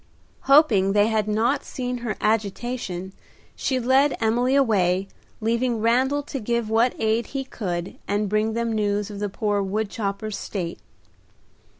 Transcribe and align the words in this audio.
Hoping 0.49 0.93
they 0.93 1.09
had 1.09 1.27
not 1.27 1.63
seen 1.63 1.99
her 1.99 2.15
agitation, 2.19 3.13
she 3.55 3.79
led 3.79 4.17
Emily 4.19 4.55
away, 4.55 5.07
leaving 5.41 5.79
Randal 5.79 6.23
to 6.23 6.39
give 6.39 6.71
what 6.71 6.95
aid 6.99 7.27
he 7.27 7.43
could 7.43 7.97
and 8.07 8.27
bring 8.27 8.53
them 8.53 8.73
news 8.73 9.11
of 9.11 9.19
the 9.19 9.29
poor 9.29 9.61
wood 9.61 9.91
chopper's 9.91 10.39
state. 10.39 10.79